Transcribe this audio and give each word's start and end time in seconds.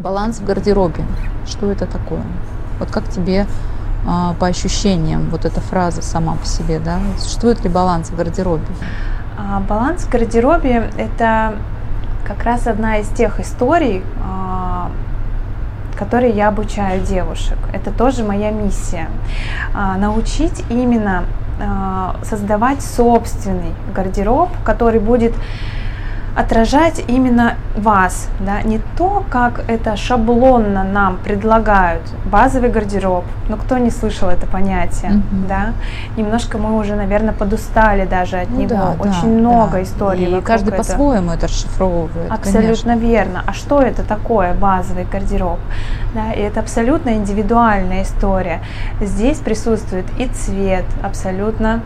Баланс 0.00 0.38
в 0.38 0.46
гардеробе. 0.46 1.04
Что 1.46 1.70
это 1.70 1.84
такое? 1.84 2.22
Вот 2.78 2.90
как 2.90 3.06
тебе 3.10 3.44
а, 4.08 4.32
по 4.40 4.46
ощущениям 4.46 5.28
вот 5.28 5.44
эта 5.44 5.60
фраза 5.60 6.00
сама 6.00 6.36
по 6.36 6.46
себе, 6.46 6.78
да? 6.78 7.00
Существует 7.18 7.62
ли 7.62 7.68
баланс 7.68 8.08
в 8.08 8.16
гардеробе? 8.16 8.64
А, 9.36 9.60
баланс 9.60 10.04
в 10.04 10.08
гардеробе– 10.08 10.90
это 10.96 11.56
как 12.26 12.44
раз 12.44 12.66
одна 12.66 12.96
из 12.96 13.08
тех 13.08 13.40
историй, 13.40 14.02
а, 14.24 14.90
которые 15.98 16.32
я 16.32 16.48
обучаю 16.48 17.02
девушек. 17.02 17.58
Это 17.74 17.90
тоже 17.90 18.24
моя 18.24 18.52
миссия. 18.52 19.08
Научить 19.74 20.64
именно 20.70 21.24
создавать 22.22 22.80
собственный 22.80 23.74
гардероб, 23.94 24.48
который 24.64 24.98
будет 24.98 25.34
отражать 26.36 27.02
именно 27.08 27.54
вас, 27.76 28.28
да, 28.40 28.62
не 28.62 28.80
то, 28.96 29.24
как 29.30 29.64
это 29.68 29.96
шаблонно 29.96 30.84
нам 30.84 31.18
предлагают, 31.18 32.02
базовый 32.24 32.70
гардероб, 32.70 33.24
ну 33.48 33.56
кто 33.56 33.78
не 33.78 33.90
слышал 33.90 34.28
это 34.28 34.46
понятие, 34.46 35.12
mm-hmm. 35.12 35.48
да, 35.48 35.72
немножко 36.16 36.58
мы 36.58 36.78
уже, 36.78 36.94
наверное, 36.94 37.32
подустали 37.32 38.06
даже 38.06 38.38
от 38.38 38.50
ну, 38.50 38.60
него, 38.60 38.68
да, 38.68 38.94
очень 38.98 39.22
да, 39.22 39.40
много 39.40 39.72
да. 39.72 39.82
историй. 39.82 40.38
И 40.38 40.40
каждый 40.40 40.72
по-своему 40.72 41.32
это 41.32 41.46
расшифровывает. 41.46 42.30
Абсолютно 42.30 42.94
конечно. 42.94 42.96
верно. 42.96 43.44
А 43.46 43.52
что 43.52 43.80
это 43.80 44.02
такое 44.02 44.54
базовый 44.54 45.04
гардероб? 45.04 45.58
Да, 46.14 46.32
и 46.32 46.40
это 46.40 46.60
абсолютно 46.60 47.10
индивидуальная 47.14 48.02
история. 48.02 48.60
Здесь 49.00 49.38
присутствует 49.38 50.06
и 50.18 50.26
цвет, 50.26 50.84
абсолютно 51.02 51.82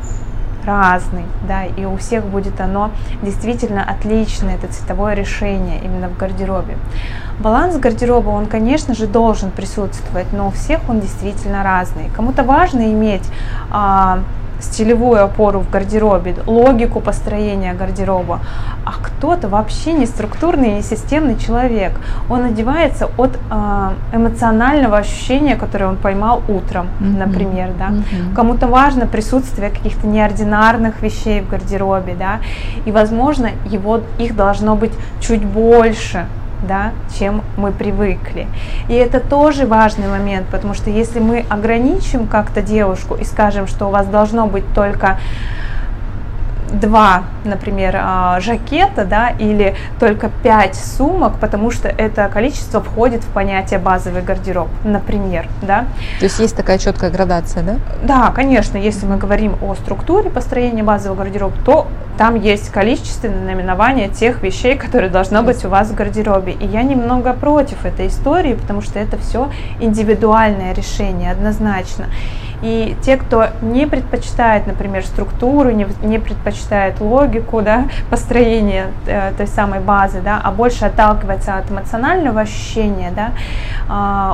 разный, 0.64 1.24
да, 1.46 1.64
и 1.64 1.84
у 1.84 1.96
всех 1.96 2.24
будет 2.24 2.60
оно 2.60 2.90
действительно 3.22 3.82
отличное, 3.82 4.56
это 4.56 4.72
цветовое 4.72 5.14
решение 5.14 5.80
именно 5.82 6.08
в 6.08 6.16
гардеробе. 6.16 6.76
Баланс 7.38 7.76
гардероба, 7.76 8.30
он, 8.30 8.46
конечно 8.46 8.94
же, 8.94 9.06
должен 9.06 9.50
присутствовать, 9.50 10.32
но 10.32 10.48
у 10.48 10.50
всех 10.50 10.80
он 10.88 11.00
действительно 11.00 11.62
разный. 11.62 12.10
Кому-то 12.14 12.44
важно 12.44 12.92
иметь 12.92 13.24
а, 13.70 14.20
стилевую 14.60 15.22
опору 15.22 15.60
в 15.60 15.70
гардеробе, 15.70 16.36
логику 16.46 17.00
построения 17.00 17.74
гардероба, 17.74 18.40
а 18.84 18.92
кто-то 18.92 19.48
вообще 19.48 19.92
не 19.92 20.06
структурный, 20.06 20.74
не 20.74 20.82
системный 20.82 21.36
человек. 21.36 21.92
Он 22.28 22.44
одевается 22.44 23.10
от 23.16 23.38
э, 23.50 24.16
эмоционального 24.16 24.98
ощущения, 24.98 25.56
которое 25.56 25.86
он 25.86 25.96
поймал 25.96 26.42
утром, 26.48 26.88
mm-hmm. 27.00 27.26
например, 27.26 27.70
да. 27.78 27.88
Mm-hmm. 27.88 28.34
Кому-то 28.34 28.68
важно 28.68 29.06
присутствие 29.06 29.70
каких-то 29.70 30.06
неординарных 30.06 31.02
вещей 31.02 31.40
в 31.40 31.48
гардеробе, 31.48 32.14
да, 32.18 32.40
и, 32.84 32.92
возможно, 32.92 33.50
его 33.66 34.00
их 34.18 34.36
должно 34.36 34.76
быть 34.76 34.92
чуть 35.20 35.44
больше, 35.44 36.26
да, 36.66 36.92
чем 37.18 37.42
мы 37.56 37.72
привыкли. 37.72 38.46
И 38.88 38.94
это 38.94 39.20
тоже 39.20 39.66
важный 39.66 40.08
момент, 40.08 40.46
потому 40.50 40.74
что 40.74 40.90
если 40.90 41.20
мы 41.20 41.44
ограничим 41.48 42.26
как-то 42.26 42.62
девушку 42.62 43.14
и 43.14 43.24
скажем, 43.24 43.66
что 43.66 43.86
у 43.86 43.90
вас 43.90 44.06
должно 44.06 44.46
быть 44.46 44.64
только 44.74 45.18
два, 46.80 47.24
например, 47.44 47.96
а, 47.98 48.40
жакета, 48.40 49.04
да, 49.04 49.30
или 49.30 49.74
только 49.98 50.30
пять 50.42 50.76
сумок, 50.76 51.38
потому 51.40 51.70
что 51.70 51.88
это 51.88 52.28
количество 52.28 52.80
входит 52.80 53.22
в 53.22 53.28
понятие 53.28 53.78
базовый 53.78 54.22
гардероб, 54.22 54.68
например, 54.84 55.48
да. 55.62 55.86
То 56.18 56.24
есть 56.24 56.38
есть 56.38 56.56
такая 56.56 56.78
четкая 56.78 57.10
градация, 57.10 57.62
да? 57.62 57.76
Да, 58.02 58.30
конечно, 58.30 58.76
если 58.76 59.06
мы 59.06 59.16
говорим 59.16 59.56
о 59.62 59.74
структуре 59.74 60.30
построения 60.30 60.82
базового 60.82 61.18
гардероба, 61.18 61.54
то 61.64 61.86
там 62.16 62.36
есть 62.36 62.70
количественное 62.70 63.44
наименование 63.44 64.08
тех 64.08 64.42
вещей, 64.42 64.76
которые 64.76 65.10
должно 65.10 65.42
быть 65.42 65.64
у 65.64 65.68
вас 65.68 65.88
в 65.88 65.94
гардеробе. 65.94 66.52
И 66.52 66.66
я 66.66 66.82
немного 66.82 67.32
против 67.32 67.84
этой 67.84 68.06
истории, 68.06 68.54
потому 68.54 68.82
что 68.82 68.98
это 69.00 69.18
все 69.18 69.50
индивидуальное 69.80 70.72
решение, 70.74 71.32
однозначно. 71.32 72.06
И 72.64 72.96
те, 73.02 73.18
кто 73.18 73.48
не 73.60 73.86
предпочитает, 73.86 74.66
например, 74.66 75.04
структуру, 75.04 75.70
не, 75.70 75.86
не 76.02 76.18
предпочитает 76.18 76.98
логику 76.98 77.60
да, 77.60 77.84
построения 78.10 78.86
э, 79.06 79.32
той 79.36 79.46
самой 79.46 79.80
базы, 79.80 80.22
да, 80.22 80.40
а 80.42 80.50
больше 80.50 80.86
отталкивается 80.86 81.58
от 81.58 81.70
эмоционального 81.70 82.40
ощущения, 82.40 83.12
да, 83.14 83.32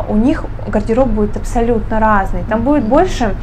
э, 0.07 0.13
у 0.13 0.17
них 0.17 0.45
гардероб 0.69 1.09
будет 1.09 1.37
абсолютно 1.37 1.99
разный. 1.99 2.45
Там 2.49 2.63
будет 2.63 2.85
больше 2.85 3.35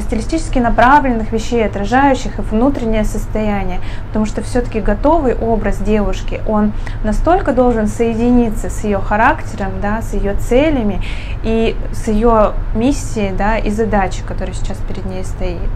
стилистически 0.00 0.58
направленных 0.58 1.32
вещей, 1.32 1.64
отражающих 1.64 2.38
и 2.38 2.42
внутреннее 2.42 3.04
состояние, 3.04 3.80
потому 4.08 4.26
что 4.26 4.42
все-таки 4.42 4.80
готовый 4.80 5.34
образ 5.34 5.78
девушки, 5.78 6.40
он 6.46 6.72
настолько 7.04 7.52
должен 7.52 7.86
соединиться 7.86 8.70
с 8.70 8.84
ее 8.84 8.98
характером, 8.98 9.72
да, 9.80 10.02
с 10.02 10.12
ее 10.14 10.34
целями 10.34 11.00
и 11.42 11.76
с 11.92 12.08
ее 12.08 12.52
миссией 12.74 13.32
да, 13.32 13.58
и 13.58 13.70
задачей, 13.70 14.22
которая 14.28 14.54
сейчас 14.54 14.76
перед 14.86 15.06
ней 15.06 15.24
стоит, 15.24 15.70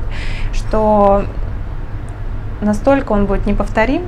что 0.52 1.24
настолько 2.60 3.12
он 3.12 3.26
будет 3.26 3.46
неповторим, 3.46 4.02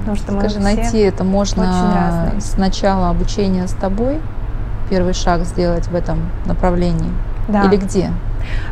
потому 0.00 0.16
что 0.16 0.32
Скажи, 0.38 0.58
мы 0.58 0.64
найти 0.64 0.98
это 0.98 1.24
можно 1.24 2.32
с 2.38 2.56
начала 2.58 3.10
обучения 3.10 3.66
с 3.66 3.72
тобой, 3.72 4.20
первый 4.90 5.14
шаг 5.14 5.44
сделать 5.44 5.88
в 5.88 5.94
этом 5.94 6.20
направлении, 6.44 7.10
да. 7.48 7.64
или 7.64 7.76
где? 7.76 8.12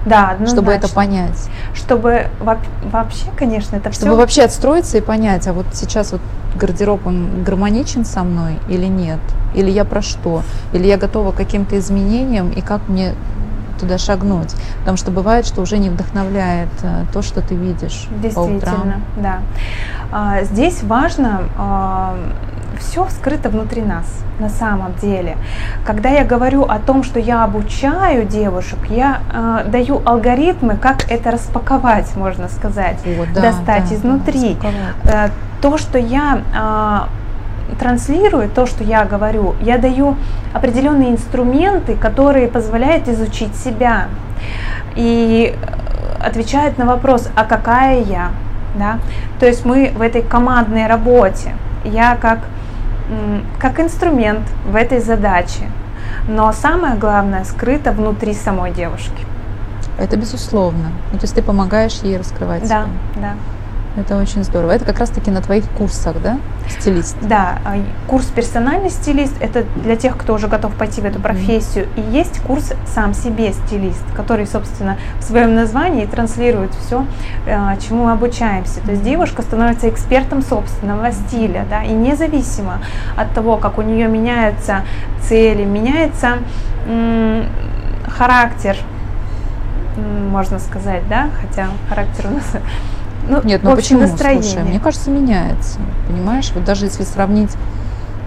Да, 0.07 0.31
однозначно. 0.31 0.47
Чтобы 0.47 0.73
это 0.73 0.89
понять. 0.89 1.49
Чтобы 1.75 2.27
вообще, 2.41 3.27
конечно, 3.37 3.77
это 3.77 3.91
Чтобы 3.91 4.13
все... 4.13 4.17
вообще 4.17 4.43
отстроиться 4.43 4.99
и 4.99 5.01
понять, 5.01 5.49
а 5.49 5.53
вот 5.53 5.67
сейчас 5.73 6.13
вот 6.13 6.21
гардероб, 6.57 7.07
он 7.07 7.43
гармоничен 7.43 8.05
со 8.05 8.23
мной 8.23 8.59
или 8.69 8.87
нет? 8.87 9.19
Или 9.55 9.71
я 9.71 9.85
про 9.85 10.03
что? 10.03 10.43
Или 10.73 10.87
я 10.87 10.97
готова 10.97 11.33
к 11.33 11.37
каким-то 11.37 11.77
изменениям, 11.79 12.51
и 12.51 12.61
как 12.61 12.89
мне 12.89 13.15
туда 13.79 13.99
шагнуть. 13.99 14.55
Потому 14.81 14.97
что 14.97 15.11
бывает, 15.11 15.47
что 15.47 15.61
уже 15.63 15.79
не 15.79 15.91
вдохновляет 15.91 16.71
э, 16.83 17.05
то, 17.13 17.23
что 17.23 17.41
ты 17.41 17.55
видишь 17.55 18.09
Действительно, 18.23 18.61
по 18.61 18.67
утрам. 18.67 19.03
да. 19.17 19.39
А, 20.13 20.43
здесь 20.45 20.83
важно 20.83 21.43
а, 21.57 22.17
все 22.79 23.09
скрыто 23.11 23.49
внутри 23.49 23.83
нас 23.83 24.07
на 24.39 24.49
самом 24.49 24.95
деле. 24.95 25.37
Когда 25.85 26.09
я 26.09 26.25
говорю 26.25 26.65
о 26.65 26.79
том, 26.79 27.03
что 27.03 27.21
я 27.21 27.45
обучаю 27.45 28.27
девушек, 28.27 28.79
я 28.89 29.21
э, 29.33 29.69
даю 29.69 30.03
алгоритмы, 30.05 30.77
как 30.77 31.11
это 31.11 31.31
распаковать, 31.31 32.15
можно 32.17 32.49
сказать, 32.49 32.99
вот, 33.17 33.29
да, 33.33 33.41
достать 33.41 33.89
да, 33.89 33.95
изнутри. 33.95 34.57
Да, 35.05 35.27
э, 35.27 35.31
то, 35.61 35.79
что 35.79 35.99
я 35.99 37.07
э, 37.09 37.24
транслирую, 37.79 38.49
то, 38.49 38.67
что 38.67 38.85
я 38.85 39.05
говорю, 39.05 39.55
я 39.61 39.79
даю 39.79 40.17
определенные 40.53 41.11
инструменты, 41.11 41.97
которые 41.97 42.49
позволяют 42.49 43.09
изучить 43.09 43.55
себя 43.57 44.09
и 44.97 45.55
отвечают 46.21 46.79
на 46.79 46.87
вопрос, 46.87 47.29
а 47.35 47.45
какая 47.45 48.01
я, 48.03 48.31
да? 48.77 48.99
То 49.41 49.47
есть 49.47 49.65
мы 49.65 49.93
в 49.95 50.01
этой 50.01 50.23
командной 50.23 50.87
работе, 50.87 51.55
я 51.85 52.17
как 52.17 52.41
как 53.59 53.81
инструмент 53.81 54.49
в 54.67 54.75
этой 54.75 55.01
задаче. 55.01 55.71
Но 56.29 56.53
самое 56.53 56.95
главное 56.97 57.45
скрыто 57.45 57.93
внутри 57.93 58.35
самой 58.35 58.73
девушки. 58.73 59.27
Это 59.99 60.17
безусловно. 60.17 60.91
Ну, 61.13 61.19
то 61.19 61.25
есть 61.25 61.35
ты 61.35 61.43
помогаешь 61.43 62.01
ей 62.03 62.17
раскрывать 62.17 62.63
да, 62.63 62.67
себя. 62.67 62.87
Да, 63.17 63.35
Это 63.97 64.17
очень 64.17 64.43
здорово. 64.43 64.73
Это 64.73 64.85
как 64.85 64.99
раз-таки 64.99 65.31
на 65.31 65.41
твоих 65.41 65.69
курсах, 65.71 66.21
да, 66.21 66.39
стилист? 66.69 67.17
Да, 67.23 67.61
а, 67.65 67.77
курс 68.09 68.27
персональный 68.27 68.91
стилист– 68.91 69.35
это 69.41 69.65
для 69.77 69.95
тех, 69.95 70.17
кто 70.17 70.35
уже 70.35 70.49
готов 70.49 70.75
пойти 70.75 71.01
в 71.01 71.05
эту 71.05 71.21
профессию. 71.21 71.87
И 71.97 72.01
есть 72.01 72.41
курс 72.41 72.73
сам 72.87 73.15
себе 73.15 73.53
стилист, 73.53 74.05
который, 74.17 74.49
собственно, 74.49 74.97
в 75.21 75.23
своем 75.23 75.55
названии 75.55 76.07
транслирует 76.07 76.75
все, 76.75 77.07
а, 77.47 77.77
чему 77.77 78.07
мы 78.07 78.13
обучаемся. 78.13 78.81
То 78.81 78.91
есть 78.91 79.05
девушка 79.05 79.43
становится 79.43 79.89
экспертом 79.89 80.43
собственного 80.43 81.13
стиля, 81.13 81.65
да, 81.71 81.85
и 81.85 81.93
независимо 81.93 82.81
от 83.17 83.33
того, 83.33 83.59
как 83.59 83.79
у 83.79 83.83
нее 83.83 84.09
меняются 84.09 84.83
цели, 85.23 85.65
меняется 85.65 86.39
характер 88.09 88.77
можно 89.97 90.59
сказать, 90.59 91.09
да, 91.09 91.29
хотя 91.41 91.69
характер 91.89 92.27
у 92.29 92.35
нас 92.35 92.53
ну, 93.29 93.41
Нет, 93.43 93.63
ну 93.63 93.75
почему? 93.75 94.01
Настроение. 94.01 94.43
Слушай, 94.43 94.65
мне 94.65 94.81
кажется, 94.81 95.11
меняется. 95.11 95.79
Понимаешь, 96.09 96.51
вот 96.55 96.65
даже 96.65 96.87
если 96.87 97.05
сравнить, 97.05 97.51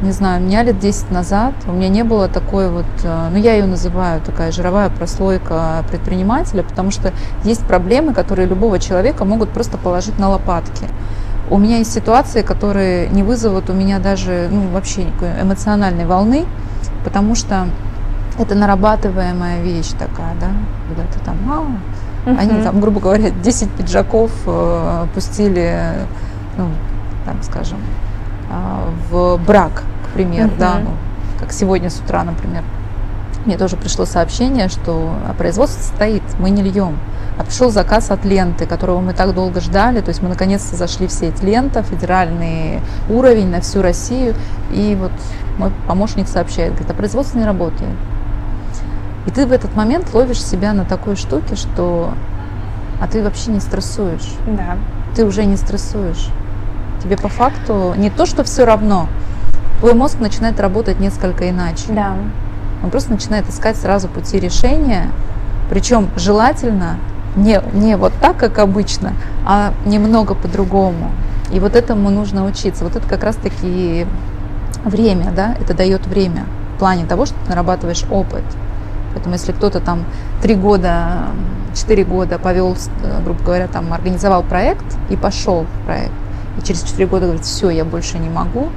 не 0.02 0.12
знаю, 0.12 0.42
меня 0.42 0.64
лет 0.64 0.80
10 0.80 1.12
назад, 1.12 1.54
у 1.68 1.72
меня 1.72 1.90
не 1.90 2.04
было 2.04 2.28
такой 2.28 2.70
вот, 2.70 2.86
э, 3.04 3.30
ну 3.32 3.38
я 3.38 3.54
ее 3.54 3.66
называю 3.66 4.22
такая 4.22 4.52
жировая 4.52 4.90
прослойка 4.90 5.84
предпринимателя, 5.90 6.64
потому 6.64 6.92
что 6.92 7.14
есть 7.44 7.66
проблемы, 7.66 8.14
которые 8.14 8.48
любого 8.48 8.80
человека 8.80 9.26
могут 9.26 9.50
просто 9.50 9.78
положить 9.78 10.20
на 10.20 10.30
лопатки. 10.30 10.86
У 11.50 11.58
меня 11.58 11.78
есть 11.78 11.94
ситуации, 11.94 12.42
которые 12.42 13.08
не 13.10 13.24
вызовут 13.24 13.70
у 13.70 13.74
меня 13.74 14.00
даже 14.00 14.50
ну, 14.52 14.68
вообще 14.70 15.06
никакой 15.06 15.30
эмоциональной 15.42 16.06
волны, 16.06 16.46
потому 17.04 17.36
что 17.36 17.68
это 18.38 18.54
нарабатываемая 18.54 19.62
вещь 19.62 19.92
такая, 19.98 20.36
да, 20.40 20.50
когда 20.88 21.12
ты 21.12 21.20
там, 21.20 21.38
а, 21.50 21.66
угу. 22.32 22.40
они 22.40 22.62
там, 22.62 22.80
грубо 22.80 23.00
говоря, 23.00 23.30
10 23.30 23.70
пиджаков 23.72 24.32
э, 24.46 25.08
пустили, 25.14 25.94
ну, 26.58 26.70
там, 27.26 27.42
скажем, 27.44 27.80
э, 28.50 28.90
в 29.10 29.38
брак, 29.46 29.84
к 30.06 30.14
примеру, 30.14 30.50
угу. 30.50 30.60
да, 30.60 30.80
ну, 30.84 30.92
как 31.40 31.52
сегодня 31.52 31.90
с 31.90 32.00
утра, 32.00 32.24
например, 32.24 32.64
мне 33.46 33.58
тоже 33.58 33.78
пришло 33.78 34.06
сообщение, 34.06 34.68
что 34.68 35.14
производство 35.38 35.82
стоит, 35.82 36.24
мы 36.38 36.50
не 36.50 36.62
льем. 36.62 36.98
А 37.38 37.44
пришел 37.44 37.70
заказ 37.70 38.10
от 38.10 38.26
ленты, 38.26 38.66
которого 38.66 39.00
мы 39.00 39.14
так 39.14 39.34
долго 39.34 39.62
ждали. 39.62 40.02
То 40.02 40.10
есть 40.10 40.22
мы 40.22 40.30
наконец-то 40.30 40.76
зашли 40.76 41.08
в 41.08 41.12
сеть 41.12 41.44
лента, 41.44 41.84
федеральный 41.84 42.82
уровень 43.10 43.50
на 43.50 43.62
всю 43.62 43.82
Россию. 43.82 44.34
И 44.72 44.98
вот 45.00 45.12
мой 45.58 45.72
помощник 45.88 46.28
сообщает, 46.28 46.72
говорит, 46.72 46.90
а 46.90 46.94
производство 46.94 47.38
не 47.38 47.46
работает. 47.46 47.94
И 49.28 49.32
ты 49.32 49.46
в 49.46 49.52
этот 49.52 49.76
момент 49.76 50.14
ловишь 50.14 50.42
себя 50.42 50.74
на 50.74 50.86
такой 50.86 51.16
штуке, 51.16 51.56
что 51.56 52.14
а 53.00 53.08
ты 53.08 53.22
вообще 53.22 53.52
не 53.52 53.60
стрессуешь. 53.60 54.34
Да. 54.48 54.78
Ты 55.16 55.26
уже 55.26 55.46
не 55.46 55.58
стрессуешь. 55.58 56.30
Тебе 57.04 57.18
по 57.18 57.28
факту 57.28 57.94
не 57.96 58.10
то, 58.10 58.26
что 58.26 58.44
все 58.44 58.66
равно, 58.66 59.08
твой 59.80 59.94
мозг 59.94 60.20
начинает 60.20 60.60
работать 60.60 61.00
несколько 61.00 61.50
иначе. 61.50 61.86
Да. 61.90 62.16
Он 62.84 62.90
просто 62.90 63.12
начинает 63.12 63.48
искать 63.50 63.76
сразу 63.78 64.08
пути 64.08 64.40
решения, 64.40 65.12
причем 65.70 66.10
желательно 66.16 66.98
не, 67.36 67.62
не 67.74 67.98
вот 67.98 68.14
так, 68.20 68.38
как 68.38 68.58
обычно, 68.60 69.14
а 69.46 69.74
немного 69.86 70.34
по-другому. 70.34 71.12
И 71.52 71.60
вот 71.60 71.76
этому 71.76 72.10
нужно 72.10 72.46
учиться. 72.46 72.84
Вот 72.84 72.96
это 72.96 73.08
как 73.08 73.24
раз-таки 73.24 74.08
время, 74.84 75.32
да, 75.36 75.56
это 75.60 75.74
дает 75.74 76.06
время 76.08 76.46
в 76.76 76.80
плане 76.80 77.06
того, 77.06 77.26
что 77.26 77.36
ты 77.44 77.50
нарабатываешь 77.50 78.04
опыт. 78.10 78.44
Поэтому 79.18 79.34
если 79.34 79.52
кто-то 79.52 79.80
там 79.80 80.06
три 80.44 80.54
года, 80.54 81.30
четыре 81.74 82.04
года 82.04 82.38
повел, 82.38 82.78
грубо 83.26 83.44
говоря, 83.44 83.68
там 83.68 83.92
организовал 83.92 84.44
проект 84.44 84.86
и 85.10 85.16
пошел 85.16 85.64
в 85.64 85.86
проект, 85.88 86.14
и 86.60 86.64
через 86.64 86.84
четыре 86.84 87.08
года 87.08 87.26
говорит, 87.26 87.44
все, 87.44 87.72
я 87.72 87.84
больше 87.84 88.20
не 88.20 88.30
могу, 88.30 88.70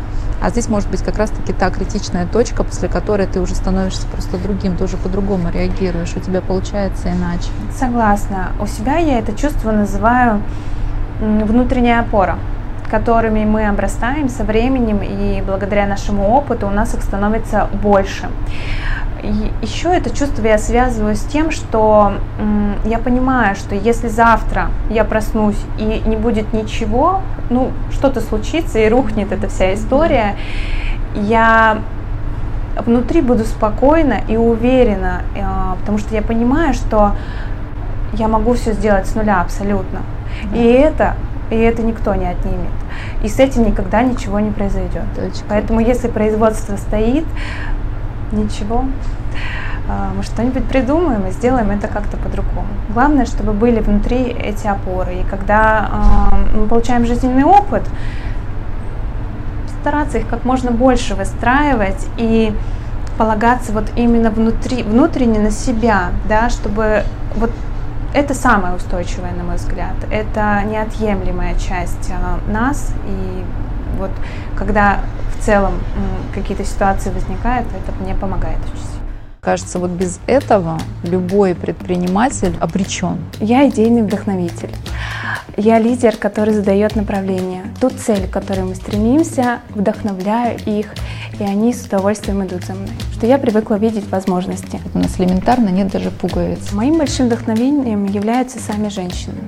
а 0.43 0.49
здесь 0.49 0.71
может 0.71 0.91
быть 0.91 1.03
как 1.03 1.19
раз-таки 1.19 1.53
та 1.53 1.69
критичная 1.69 2.27
точка, 2.27 2.65
после 2.65 2.89
которой 2.89 3.27
ты 3.27 3.39
уже 3.39 3.55
становишься 3.55 4.07
просто 4.07 4.39
другим, 4.39 4.79
ты 4.79 4.85
уже 4.85 4.97
по-другому 4.97 5.51
реагируешь, 5.51 6.15
у 6.17 6.21
тебя 6.21 6.41
получается 6.41 7.11
иначе. 7.13 7.51
Согласна. 7.79 8.53
У 8.59 8.67
себя 8.67 8.97
я 8.97 9.19
это 9.19 9.35
чувство 9.35 9.73
называю 9.73 10.41
внутренняя 11.21 12.01
опора 12.01 12.39
которыми 12.91 13.45
мы 13.45 13.69
обрастаем 13.69 14.29
со 14.29 14.43
временем, 14.43 15.01
и 15.01 15.43
благодаря 15.47 15.87
нашему 15.87 16.29
опыту 16.29 16.67
у 16.67 16.71
нас 16.71 16.93
их 16.95 17.03
становится 17.03 17.69
больше. 17.73 18.29
Еще 19.63 19.95
это 19.95 20.11
чувство 20.11 20.47
я 20.47 20.59
связываю 20.59 21.15
с 21.15 21.21
тем, 21.21 21.51
что 21.51 22.15
я 22.85 22.99
понимаю, 22.99 23.55
что 23.55 23.75
если 23.75 24.09
завтра 24.09 24.69
я 24.89 25.05
проснусь 25.05 25.61
и 25.79 26.03
не 26.07 26.17
будет 26.17 26.53
ничего, 26.53 27.21
ну, 27.51 27.71
что-то 27.93 28.21
случится 28.21 28.79
и 28.79 28.89
рухнет 28.89 29.33
эта 29.33 29.49
вся 29.49 29.75
история, 29.75 30.37
я 31.15 31.79
внутри 32.77 33.21
буду 33.21 33.45
спокойна 33.45 34.21
и 34.29 34.37
уверена, 34.37 35.23
а, 35.37 35.77
потому 35.81 35.99
что 35.99 36.15
я 36.15 36.23
понимаю, 36.23 36.73
что 36.73 37.13
я 38.15 38.29
могу 38.29 38.55
все 38.55 38.73
сделать 38.73 39.07
с 39.07 39.15
нуля 39.15 39.41
абсолютно. 39.41 40.01
И 40.55 40.63
это 40.63 41.15
и 41.51 41.57
это 41.57 41.83
никто 41.83 42.15
не 42.15 42.27
отнимет. 42.27 42.71
И 43.23 43.29
с 43.29 43.39
этим 43.39 43.65
никогда 43.65 44.03
ничего 44.03 44.39
не 44.41 44.51
произойдет. 44.51 45.03
Точка. 45.17 45.45
Поэтому 45.49 45.81
если 45.81 46.09
производство 46.09 46.77
стоит, 46.77 47.25
ничего, 48.33 48.85
а, 49.89 50.13
мы 50.17 50.23
что-нибудь 50.23 50.65
придумаем 50.67 51.27
и 51.27 51.31
сделаем 51.33 51.71
это 51.71 51.89
как-то 51.89 52.17
по-другому. 52.17 52.69
Главное, 52.91 53.27
чтобы 53.27 53.53
были 53.53 53.81
внутри 53.81 54.23
эти 54.25 54.67
опоры. 54.67 55.15
И 55.17 55.25
когда 55.25 55.89
а, 55.91 56.39
мы 56.55 56.67
получаем 56.67 57.07
жизненный 57.07 57.45
опыт, 57.45 57.83
стараться 59.81 60.19
их 60.19 60.29
как 60.29 60.45
можно 60.45 60.71
больше 60.71 61.15
выстраивать 61.15 62.07
и 62.19 62.53
полагаться 63.19 63.73
вот 63.73 63.91
именно 63.97 64.31
внутри, 64.31 64.83
внутренне 64.83 65.41
на 65.41 65.51
себя, 65.51 66.11
да, 66.29 66.51
чтобы 66.51 67.03
вот 67.37 67.51
это 68.15 68.35
самое 68.35 68.75
устойчивое, 68.75 69.33
на 69.33 69.45
мой 69.45 69.57
взгляд. 69.57 69.95
Это 70.11 70.63
неотъемлемая 70.65 71.55
часть 71.55 72.11
а, 72.11 72.39
нас. 72.51 72.93
И 73.07 73.45
вот 73.99 74.11
когда 74.57 75.01
в 75.41 75.45
целом 75.45 75.81
какие-то 76.35 76.65
ситуации 76.65 77.11
возникают, 77.11 77.67
это 77.69 77.97
мне 78.03 78.15
помогает 78.15 78.59
очень 78.73 78.91
Кажется, 79.41 79.79
вот 79.79 79.91
без 79.91 80.21
этого 80.27 80.79
любой 81.03 81.55
предприниматель 81.55 82.55
обречен. 82.61 83.17
Я 83.41 83.67
идейный 83.71 84.03
вдохновитель. 84.03 84.71
Я 85.57 85.79
лидер, 85.79 86.17
который 86.19 86.53
задает 86.53 86.95
направление. 86.95 87.65
Ту 87.81 87.89
цель, 87.89 88.29
к 88.29 88.31
которой 88.31 88.65
мы 88.65 88.75
стремимся, 88.75 89.61
вдохновляю 89.71 90.59
их, 90.67 90.93
и 91.39 91.43
они 91.43 91.73
с 91.73 91.87
удовольствием 91.87 92.45
идут 92.45 92.67
за 92.67 92.75
мной. 92.75 92.91
Что 93.15 93.27
я 93.27 93.39
привыкла 93.39 93.77
видеть 93.77 94.11
возможности. 94.11 94.79
У 94.93 94.99
нас 94.99 95.19
элементарно 95.19 95.71
нет 95.71 95.91
даже 95.91 96.11
пуговиц. 96.11 96.73
Моим 96.73 96.99
большим 96.99 97.27
вдохновением 97.29 98.05
являются 98.05 98.59
сами 98.59 98.91
женщины. 98.91 99.39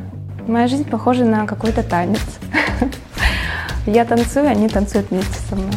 Моя 0.46 0.68
жизнь 0.68 0.88
похожа 0.88 1.26
на 1.26 1.46
какой-то 1.46 1.82
танец. 1.82 2.20
Я 3.86 4.04
танцую, 4.04 4.48
они 4.48 4.68
танцуют 4.68 5.10
вместе 5.10 5.38
со 5.48 5.56
мной 5.56 5.72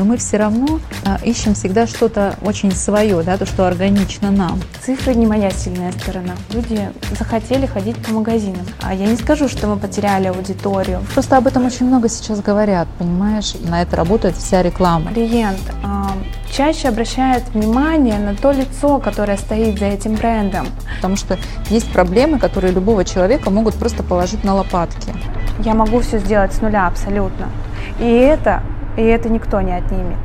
но 0.00 0.06
мы 0.06 0.16
все 0.16 0.38
равно 0.38 0.80
а, 1.04 1.18
ищем 1.22 1.54
всегда 1.54 1.86
что-то 1.86 2.34
очень 2.42 2.72
свое, 2.72 3.22
да, 3.22 3.36
то, 3.36 3.44
что 3.44 3.66
органично 3.66 4.30
нам. 4.30 4.58
Цифры 4.82 5.14
не 5.14 5.26
моя 5.26 5.50
сильная 5.50 5.92
сторона. 5.92 6.32
Люди 6.50 6.88
захотели 7.18 7.66
ходить 7.66 7.96
по 7.98 8.12
магазинам. 8.12 8.66
А 8.80 8.94
я 8.94 9.06
не 9.06 9.16
скажу, 9.16 9.46
что 9.46 9.66
мы 9.66 9.76
потеряли 9.76 10.28
аудиторию. 10.28 11.02
Просто 11.12 11.36
об 11.36 11.46
этом 11.46 11.66
очень 11.66 11.86
много 11.86 12.08
сейчас 12.08 12.40
говорят, 12.40 12.88
понимаешь? 12.98 13.54
На 13.68 13.82
это 13.82 13.96
работает 13.96 14.36
вся 14.36 14.62
реклама. 14.62 15.12
Клиент 15.12 15.60
а, 15.84 16.12
чаще 16.50 16.88
обращает 16.88 17.42
внимание 17.52 18.18
на 18.18 18.34
то 18.34 18.52
лицо, 18.52 18.98
которое 19.00 19.36
стоит 19.36 19.78
за 19.78 19.84
этим 19.84 20.14
брендом. 20.14 20.66
Потому 20.96 21.16
что 21.16 21.38
есть 21.68 21.92
проблемы, 21.92 22.38
которые 22.38 22.72
любого 22.72 23.04
человека 23.04 23.50
могут 23.50 23.74
просто 23.74 24.02
положить 24.02 24.44
на 24.44 24.54
лопатки. 24.54 25.12
Я 25.62 25.74
могу 25.74 26.00
все 26.00 26.18
сделать 26.18 26.52
с 26.54 26.62
нуля 26.62 26.86
абсолютно. 26.86 27.48
И 27.98 28.08
это 28.10 28.62
и 28.96 29.02
это 29.02 29.28
никто 29.28 29.60
не 29.60 29.72
отнимет. 29.72 30.18